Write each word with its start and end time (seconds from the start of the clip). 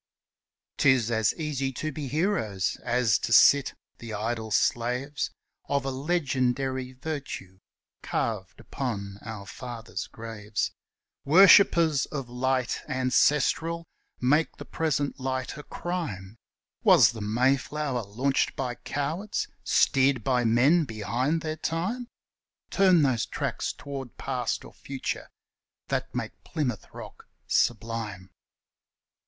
'Tis 0.77 1.11
as 1.11 1.31
easy 1.35 1.71
to 1.71 1.91
be 1.91 2.07
heroes 2.07 2.75
as 2.83 3.19
to 3.19 3.31
sit 3.31 3.75
the 3.99 4.11
idle 4.15 4.49
slaves 4.49 5.29
Of 5.69 5.85
a 5.85 5.91
legendary 5.91 6.93
virtue 6.93 7.59
carved 8.01 8.59
upon 8.59 9.19
our 9.21 9.45
fathers' 9.45 10.07
graves, 10.07 10.71
Worshippers 11.23 12.07
of 12.07 12.27
light 12.27 12.81
ancestral 12.87 13.85
make 14.19 14.57
the 14.57 14.65
present 14.65 15.19
light 15.19 15.55
a 15.55 15.61
crime; 15.61 16.35
Was 16.81 17.11
the 17.11 17.21
Mayflower 17.21 18.01
launched 18.01 18.55
by 18.55 18.73
cowards, 18.73 19.49
steered 19.63 20.23
by 20.23 20.43
men 20.43 20.83
behind 20.85 21.41
their 21.41 21.57
time? 21.57 22.07
Turn 22.71 23.03
those 23.03 23.27
tracks 23.27 23.71
toward 23.71 24.17
Past 24.17 24.65
or 24.65 24.73
Future, 24.73 25.27
that 25.89 26.15
make 26.15 26.43
Plymouth 26.43 26.87
rock 26.91 27.27
sublime? 27.45 28.31